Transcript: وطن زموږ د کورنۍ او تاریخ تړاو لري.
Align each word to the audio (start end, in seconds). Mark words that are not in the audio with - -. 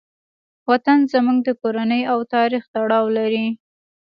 وطن 0.69 0.99
زموږ 1.13 1.37
د 1.43 1.49
کورنۍ 1.61 2.01
او 2.11 2.19
تاریخ 2.33 2.63
تړاو 2.73 3.05
لري. 3.17 3.45